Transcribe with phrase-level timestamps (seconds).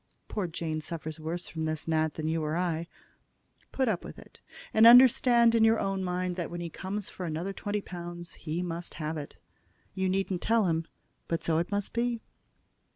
[0.27, 2.87] Poor Jane suffers worse from this gnat than you or I.
[3.71, 4.41] Put up with it;
[4.73, 8.63] and understand in your own mind that when he comes for another twenty pounds he
[8.63, 9.37] must have it.
[9.93, 10.87] You needn't tell him,
[11.27, 12.19] but so it must be."